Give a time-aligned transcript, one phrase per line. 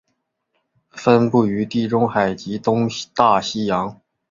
[0.89, 4.01] 分布于地中海及东大西洋。